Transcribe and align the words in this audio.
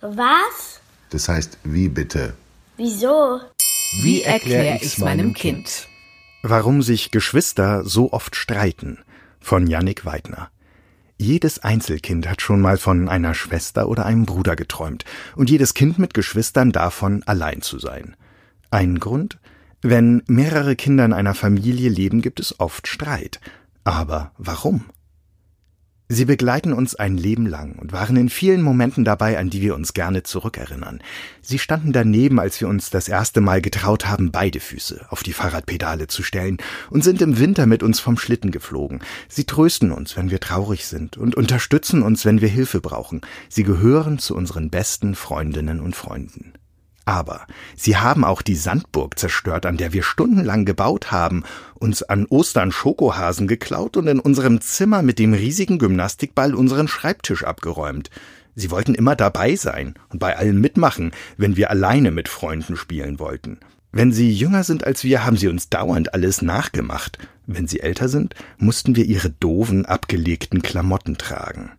Was? 0.00 0.80
Das 1.10 1.28
heißt, 1.28 1.58
wie 1.64 1.88
bitte? 1.88 2.34
Wieso? 2.76 3.40
Wie 4.02 4.22
erkläre 4.22 4.76
ich's 4.76 4.98
meinem 4.98 5.34
Kind? 5.34 5.88
Warum 6.42 6.82
sich 6.82 7.10
Geschwister 7.10 7.84
so 7.84 8.12
oft 8.12 8.36
streiten 8.36 8.98
von 9.40 9.66
Yannick 9.66 10.04
Weidner. 10.04 10.50
Jedes 11.16 11.58
Einzelkind 11.64 12.28
hat 12.28 12.42
schon 12.42 12.60
mal 12.60 12.78
von 12.78 13.08
einer 13.08 13.34
Schwester 13.34 13.88
oder 13.88 14.06
einem 14.06 14.24
Bruder 14.24 14.54
geträumt 14.54 15.04
und 15.34 15.50
jedes 15.50 15.74
Kind 15.74 15.98
mit 15.98 16.14
Geschwistern 16.14 16.70
davon, 16.70 17.24
allein 17.26 17.60
zu 17.60 17.80
sein. 17.80 18.14
Ein 18.70 19.00
Grund? 19.00 19.38
Wenn 19.82 20.22
mehrere 20.28 20.76
Kinder 20.76 21.04
in 21.04 21.12
einer 21.12 21.34
Familie 21.34 21.88
leben, 21.88 22.22
gibt 22.22 22.38
es 22.38 22.60
oft 22.60 22.86
Streit. 22.86 23.40
Aber 23.82 24.30
warum? 24.38 24.84
Sie 26.10 26.24
begleiten 26.24 26.72
uns 26.72 26.94
ein 26.94 27.18
Leben 27.18 27.44
lang 27.44 27.74
und 27.74 27.92
waren 27.92 28.16
in 28.16 28.30
vielen 28.30 28.62
Momenten 28.62 29.04
dabei, 29.04 29.38
an 29.38 29.50
die 29.50 29.60
wir 29.60 29.74
uns 29.74 29.92
gerne 29.92 30.22
zurückerinnern. 30.22 31.02
Sie 31.42 31.58
standen 31.58 31.92
daneben, 31.92 32.40
als 32.40 32.58
wir 32.62 32.68
uns 32.68 32.88
das 32.88 33.08
erste 33.08 33.42
Mal 33.42 33.60
getraut 33.60 34.06
haben, 34.06 34.30
beide 34.30 34.58
Füße 34.58 35.04
auf 35.10 35.22
die 35.22 35.34
Fahrradpedale 35.34 36.06
zu 36.06 36.22
stellen 36.22 36.56
und 36.88 37.04
sind 37.04 37.20
im 37.20 37.38
Winter 37.38 37.66
mit 37.66 37.82
uns 37.82 38.00
vom 38.00 38.16
Schlitten 38.16 38.52
geflogen. 38.52 39.00
Sie 39.28 39.44
trösten 39.44 39.92
uns, 39.92 40.16
wenn 40.16 40.30
wir 40.30 40.40
traurig 40.40 40.86
sind 40.86 41.18
und 41.18 41.34
unterstützen 41.34 42.00
uns, 42.00 42.24
wenn 42.24 42.40
wir 42.40 42.48
Hilfe 42.48 42.80
brauchen. 42.80 43.20
Sie 43.50 43.64
gehören 43.64 44.18
zu 44.18 44.34
unseren 44.34 44.70
besten 44.70 45.14
Freundinnen 45.14 45.80
und 45.80 45.94
Freunden. 45.94 46.54
Aber 47.08 47.46
sie 47.74 47.96
haben 47.96 48.22
auch 48.22 48.42
die 48.42 48.54
Sandburg 48.54 49.18
zerstört, 49.18 49.64
an 49.64 49.78
der 49.78 49.94
wir 49.94 50.02
stundenlang 50.02 50.66
gebaut 50.66 51.10
haben, 51.10 51.42
uns 51.76 52.02
an 52.02 52.26
Ostern 52.26 52.70
Schokohasen 52.70 53.48
geklaut 53.48 53.96
und 53.96 54.08
in 54.08 54.20
unserem 54.20 54.60
Zimmer 54.60 55.00
mit 55.00 55.18
dem 55.18 55.32
riesigen 55.32 55.78
Gymnastikball 55.78 56.54
unseren 56.54 56.86
Schreibtisch 56.86 57.44
abgeräumt. 57.44 58.10
Sie 58.54 58.70
wollten 58.70 58.94
immer 58.94 59.16
dabei 59.16 59.56
sein 59.56 59.94
und 60.10 60.18
bei 60.18 60.36
allem 60.36 60.60
mitmachen, 60.60 61.12
wenn 61.38 61.56
wir 61.56 61.70
alleine 61.70 62.10
mit 62.10 62.28
Freunden 62.28 62.76
spielen 62.76 63.18
wollten. 63.18 63.58
Wenn 63.90 64.12
sie 64.12 64.30
jünger 64.30 64.62
sind 64.62 64.84
als 64.84 65.02
wir, 65.02 65.24
haben 65.24 65.38
sie 65.38 65.48
uns 65.48 65.70
dauernd 65.70 66.12
alles 66.12 66.42
nachgemacht. 66.42 67.16
Wenn 67.46 67.66
sie 67.66 67.80
älter 67.80 68.10
sind, 68.10 68.34
mussten 68.58 68.96
wir 68.96 69.06
ihre 69.06 69.30
doofen, 69.30 69.86
abgelegten 69.86 70.60
Klamotten 70.60 71.16
tragen. 71.16 71.70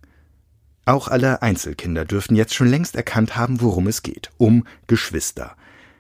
Auch 0.90 1.08
alle 1.08 1.44
Einzelkinder 1.44 2.04
dürften 2.04 2.36
jetzt 2.36 2.56
schon 2.56 2.68
längst 2.68 2.96
erkannt 2.96 3.36
haben, 3.38 3.62
worum 3.62 3.86
es 3.86 4.02
geht. 4.02 4.32
Um 4.40 4.66
Geschwister. 4.88 5.56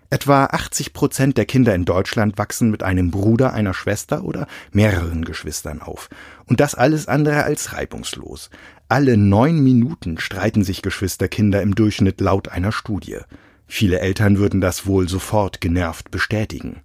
Etwa 0.09 0.45
80 0.45 0.93
Prozent 0.93 1.37
der 1.37 1.45
Kinder 1.45 1.75
in 1.75 1.85
Deutschland 1.85 2.39
wachsen 2.39 2.71
mit 2.71 2.81
einem 2.81 3.11
Bruder, 3.11 3.53
einer 3.53 3.75
Schwester 3.75 4.23
oder 4.23 4.47
mehreren 4.71 5.25
Geschwistern 5.25 5.83
auf. 5.83 6.09
Und 6.47 6.59
das 6.59 6.73
alles 6.73 7.07
andere 7.07 7.43
als 7.43 7.73
reibungslos. 7.73 8.49
Alle 8.87 9.15
neun 9.15 9.59
Minuten 9.59 10.17
streiten 10.17 10.63
sich 10.63 10.81
Geschwisterkinder 10.81 11.61
im 11.61 11.75
Durchschnitt 11.75 12.19
laut 12.19 12.47
einer 12.47 12.71
Studie. 12.71 13.19
Viele 13.67 13.99
Eltern 13.99 14.39
würden 14.39 14.59
das 14.59 14.87
wohl 14.87 15.07
sofort 15.07 15.61
genervt 15.61 16.09
bestätigen. 16.09 16.81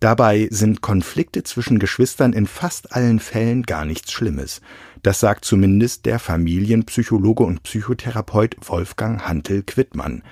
Dabei 0.00 0.48
sind 0.50 0.80
Konflikte 0.80 1.42
zwischen 1.42 1.78
Geschwistern 1.78 2.32
in 2.32 2.46
fast 2.46 2.96
allen 2.96 3.20
Fällen 3.20 3.64
gar 3.64 3.84
nichts 3.84 4.12
Schlimmes. 4.12 4.62
Das 5.02 5.20
sagt 5.20 5.44
zumindest 5.44 6.06
der 6.06 6.18
Familienpsychologe 6.18 7.44
und 7.44 7.62
Psychotherapeut 7.64 8.56
Wolfgang 8.62 9.28
Hantel-Quittmann. 9.28 10.22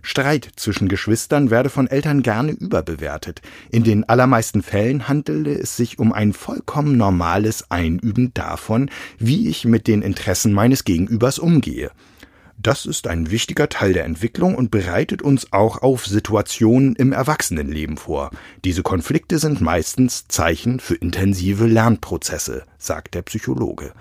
Streit 0.00 0.48
zwischen 0.54 0.88
Geschwistern 0.88 1.50
werde 1.50 1.70
von 1.70 1.88
Eltern 1.88 2.22
gerne 2.22 2.52
überbewertet. 2.52 3.42
In 3.72 3.82
den 3.82 4.08
allermeisten 4.08 4.62
Fällen 4.62 5.08
handele 5.08 5.58
es 5.58 5.76
sich 5.76 5.98
um 5.98 6.12
ein 6.12 6.32
vollkommen 6.32 6.96
normales 6.96 7.68
Einüben 7.72 8.32
davon, 8.32 8.88
wie 9.18 9.48
ich 9.48 9.64
mit 9.64 9.88
den 9.88 10.02
Interessen 10.02 10.52
meines 10.52 10.84
Gegenübers 10.84 11.40
umgehe. 11.40 11.90
Das 12.66 12.84
ist 12.84 13.06
ein 13.06 13.30
wichtiger 13.30 13.68
Teil 13.68 13.92
der 13.92 14.04
Entwicklung 14.06 14.56
und 14.56 14.72
bereitet 14.72 15.22
uns 15.22 15.52
auch 15.52 15.82
auf 15.82 16.04
Situationen 16.04 16.96
im 16.96 17.12
Erwachsenenleben 17.12 17.96
vor. 17.96 18.32
Diese 18.64 18.82
Konflikte 18.82 19.38
sind 19.38 19.60
meistens 19.60 20.26
Zeichen 20.26 20.80
für 20.80 20.96
intensive 20.96 21.68
Lernprozesse, 21.68 22.64
sagt 22.76 23.14
der 23.14 23.22
Psychologe. 23.22 23.92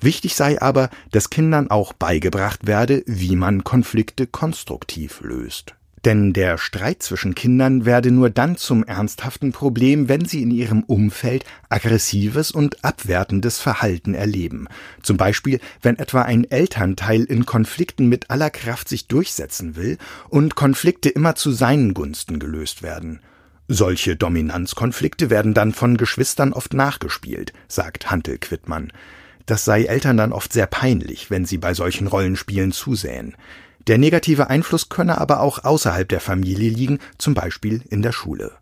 Wichtig 0.00 0.34
sei 0.34 0.60
aber, 0.60 0.90
dass 1.12 1.30
Kindern 1.30 1.70
auch 1.70 1.94
beigebracht 1.94 2.66
werde, 2.66 3.02
wie 3.06 3.36
man 3.36 3.64
Konflikte 3.64 4.26
konstruktiv 4.26 5.22
löst. 5.22 5.74
Denn 6.06 6.32
der 6.32 6.56
Streit 6.56 7.02
zwischen 7.02 7.34
Kindern 7.34 7.84
werde 7.84 8.10
nur 8.10 8.30
dann 8.30 8.56
zum 8.56 8.84
ernsthaften 8.84 9.52
Problem, 9.52 10.08
wenn 10.08 10.24
sie 10.24 10.42
in 10.42 10.50
ihrem 10.50 10.82
Umfeld 10.82 11.44
aggressives 11.68 12.50
und 12.52 12.82
abwertendes 12.84 13.58
Verhalten 13.58 14.14
erleben. 14.14 14.66
Zum 15.02 15.18
Beispiel, 15.18 15.60
wenn 15.82 15.98
etwa 15.98 16.22
ein 16.22 16.50
Elternteil 16.50 17.24
in 17.24 17.44
Konflikten 17.44 18.08
mit 18.08 18.30
aller 18.30 18.48
Kraft 18.48 18.88
sich 18.88 19.08
durchsetzen 19.08 19.76
will 19.76 19.98
und 20.30 20.54
Konflikte 20.54 21.10
immer 21.10 21.34
zu 21.34 21.52
seinen 21.52 21.92
Gunsten 21.92 22.38
gelöst 22.38 22.82
werden. 22.82 23.20
Solche 23.68 24.16
Dominanzkonflikte 24.16 25.28
werden 25.28 25.52
dann 25.54 25.72
von 25.72 25.98
Geschwistern 25.98 26.54
oft 26.54 26.72
nachgespielt, 26.72 27.52
sagt 27.68 28.10
Hantel 28.10 28.38
Quittmann. 28.38 28.90
Das 29.44 29.64
sei 29.64 29.84
Eltern 29.84 30.16
dann 30.16 30.32
oft 30.32 30.52
sehr 30.52 30.66
peinlich, 30.66 31.30
wenn 31.30 31.44
sie 31.44 31.58
bei 31.58 31.74
solchen 31.74 32.06
Rollenspielen 32.06 32.72
zusähen. 32.72 33.36
Der 33.86 33.98
negative 33.98 34.50
Einfluss 34.50 34.88
könne 34.88 35.18
aber 35.18 35.40
auch 35.40 35.64
außerhalb 35.64 36.08
der 36.08 36.20
Familie 36.20 36.70
liegen, 36.70 36.98
zum 37.18 37.34
Beispiel 37.34 37.82
in 37.88 38.02
der 38.02 38.12
Schule. 38.12 38.52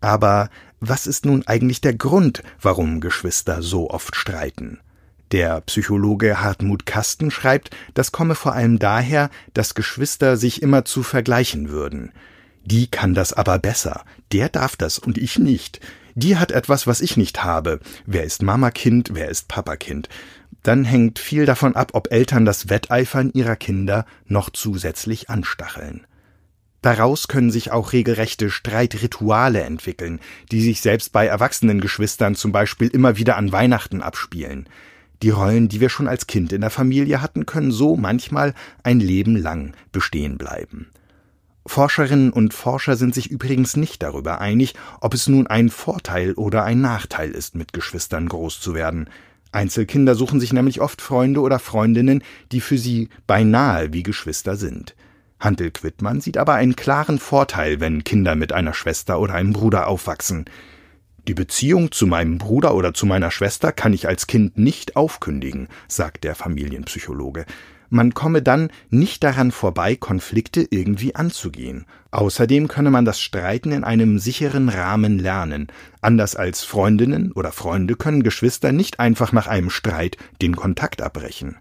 Aber 0.00 0.48
was 0.80 1.06
ist 1.06 1.26
nun 1.26 1.46
eigentlich 1.46 1.80
der 1.80 1.94
Grund, 1.94 2.42
warum 2.60 3.00
Geschwister 3.00 3.62
so 3.62 3.90
oft 3.90 4.16
streiten? 4.16 4.80
Der 5.30 5.60
Psychologe 5.60 6.40
Hartmut 6.40 6.86
Kasten 6.86 7.30
schreibt, 7.30 7.70
das 7.94 8.10
komme 8.10 8.34
vor 8.34 8.54
allem 8.54 8.78
daher, 8.78 9.30
dass 9.54 9.74
Geschwister 9.74 10.36
sich 10.36 10.62
immer 10.62 10.84
zu 10.84 11.02
vergleichen 11.02 11.68
würden. 11.68 12.12
Die 12.64 12.88
kann 12.88 13.14
das 13.14 13.32
aber 13.32 13.58
besser, 13.58 14.04
der 14.32 14.48
darf 14.48 14.74
das 14.74 14.98
und 14.98 15.18
ich 15.18 15.38
nicht. 15.38 15.80
Die 16.14 16.36
hat 16.36 16.50
etwas, 16.50 16.86
was 16.86 17.00
ich 17.00 17.16
nicht 17.16 17.44
habe. 17.44 17.78
Wer 18.06 18.24
ist 18.24 18.42
Mama-Kind, 18.42 19.10
wer 19.12 19.28
ist 19.28 19.46
Papa-Kind? 19.48 20.08
Dann 20.62 20.84
hängt 20.84 21.18
viel 21.18 21.46
davon 21.46 21.76
ab, 21.76 21.90
ob 21.94 22.12
Eltern 22.12 22.44
das 22.44 22.68
Wetteifern 22.68 23.30
ihrer 23.32 23.56
Kinder 23.56 24.04
noch 24.26 24.50
zusätzlich 24.50 25.30
anstacheln. 25.30 26.06
Daraus 26.82 27.28
können 27.28 27.50
sich 27.50 27.72
auch 27.72 27.92
regelrechte 27.92 28.50
Streitrituale 28.50 29.62
entwickeln, 29.62 30.18
die 30.50 30.62
sich 30.62 30.80
selbst 30.80 31.12
bei 31.12 31.26
erwachsenen 31.26 31.80
Geschwistern 31.80 32.34
zum 32.34 32.52
Beispiel 32.52 32.88
immer 32.88 33.16
wieder 33.18 33.36
an 33.36 33.52
Weihnachten 33.52 34.00
abspielen. 34.00 34.66
Die 35.22 35.30
Rollen, 35.30 35.68
die 35.68 35.80
wir 35.80 35.90
schon 35.90 36.08
als 36.08 36.26
Kind 36.26 36.52
in 36.52 36.62
der 36.62 36.70
Familie 36.70 37.20
hatten, 37.20 37.44
können 37.44 37.70
so 37.70 37.96
manchmal 37.96 38.54
ein 38.82 39.00
Leben 39.00 39.36
lang 39.36 39.74
bestehen 39.92 40.38
bleiben. 40.38 40.90
Forscherinnen 41.66 42.32
und 42.32 42.54
Forscher 42.54 42.96
sind 42.96 43.14
sich 43.14 43.30
übrigens 43.30 43.76
nicht 43.76 44.02
darüber 44.02 44.40
einig, 44.40 44.74
ob 45.02 45.12
es 45.12 45.28
nun 45.28 45.46
ein 45.46 45.68
Vorteil 45.68 46.32
oder 46.32 46.64
ein 46.64 46.80
Nachteil 46.80 47.30
ist, 47.30 47.54
mit 47.54 47.74
Geschwistern 47.74 48.28
groß 48.28 48.60
zu 48.60 48.74
werden. 48.74 49.10
Einzelkinder 49.52 50.14
suchen 50.14 50.40
sich 50.40 50.52
nämlich 50.52 50.80
oft 50.80 51.02
Freunde 51.02 51.40
oder 51.40 51.58
Freundinnen, 51.58 52.22
die 52.52 52.60
für 52.60 52.78
sie 52.78 53.08
beinahe 53.26 53.92
wie 53.92 54.02
Geschwister 54.02 54.56
sind. 54.56 54.94
Hantel 55.40 55.70
Quittmann 55.70 56.20
sieht 56.20 56.36
aber 56.36 56.54
einen 56.54 56.76
klaren 56.76 57.18
Vorteil, 57.18 57.80
wenn 57.80 58.04
Kinder 58.04 58.34
mit 58.34 58.52
einer 58.52 58.74
Schwester 58.74 59.18
oder 59.18 59.34
einem 59.34 59.52
Bruder 59.52 59.86
aufwachsen. 59.86 60.44
Die 61.26 61.34
Beziehung 61.34 61.92
zu 61.92 62.06
meinem 62.06 62.38
Bruder 62.38 62.74
oder 62.74 62.94
zu 62.94 63.06
meiner 63.06 63.30
Schwester 63.30 63.72
kann 63.72 63.92
ich 63.92 64.06
als 64.06 64.26
Kind 64.26 64.58
nicht 64.58 64.96
aufkündigen, 64.96 65.68
sagt 65.88 66.24
der 66.24 66.34
Familienpsychologe. 66.34 67.46
Man 67.90 68.14
komme 68.14 68.40
dann 68.40 68.70
nicht 68.88 69.24
daran 69.24 69.50
vorbei, 69.50 69.96
Konflikte 69.96 70.66
irgendwie 70.70 71.16
anzugehen. 71.16 71.86
Außerdem 72.12 72.68
könne 72.68 72.90
man 72.90 73.04
das 73.04 73.20
Streiten 73.20 73.72
in 73.72 73.82
einem 73.82 74.20
sicheren 74.20 74.68
Rahmen 74.68 75.18
lernen. 75.18 75.66
Anders 76.00 76.36
als 76.36 76.62
Freundinnen 76.62 77.32
oder 77.32 77.50
Freunde 77.50 77.96
können 77.96 78.22
Geschwister 78.22 78.70
nicht 78.70 79.00
einfach 79.00 79.32
nach 79.32 79.48
einem 79.48 79.70
Streit 79.70 80.16
den 80.40 80.54
Kontakt 80.54 81.02
abbrechen. 81.02 81.56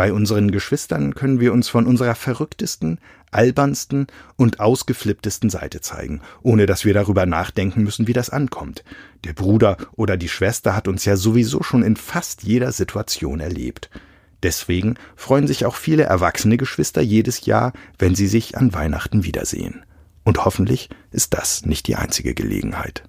Bei 0.00 0.14
unseren 0.14 0.50
Geschwistern 0.50 1.14
können 1.14 1.40
wir 1.40 1.52
uns 1.52 1.68
von 1.68 1.86
unserer 1.86 2.14
verrücktesten, 2.14 2.98
albernsten 3.30 4.06
und 4.36 4.58
ausgeflipptesten 4.58 5.50
Seite 5.50 5.82
zeigen, 5.82 6.22
ohne 6.40 6.64
dass 6.64 6.86
wir 6.86 6.94
darüber 6.94 7.26
nachdenken 7.26 7.82
müssen, 7.82 8.06
wie 8.06 8.14
das 8.14 8.30
ankommt. 8.30 8.82
Der 9.24 9.34
Bruder 9.34 9.76
oder 9.92 10.16
die 10.16 10.30
Schwester 10.30 10.74
hat 10.74 10.88
uns 10.88 11.04
ja 11.04 11.16
sowieso 11.16 11.62
schon 11.62 11.82
in 11.82 11.96
fast 11.96 12.44
jeder 12.44 12.72
Situation 12.72 13.40
erlebt. 13.40 13.90
Deswegen 14.42 14.96
freuen 15.16 15.46
sich 15.46 15.66
auch 15.66 15.74
viele 15.74 16.04
erwachsene 16.04 16.56
Geschwister 16.56 17.02
jedes 17.02 17.44
Jahr, 17.46 17.72
wenn 17.98 18.14
sie 18.14 18.26
sich 18.26 18.56
an 18.56 18.72
Weihnachten 18.72 19.24
wiedersehen. 19.24 19.84
Und 20.24 20.44
hoffentlich 20.44 20.88
ist 21.10 21.34
das 21.34 21.64
nicht 21.66 21.86
die 21.86 21.96
einzige 21.96 22.34
Gelegenheit. 22.34 23.02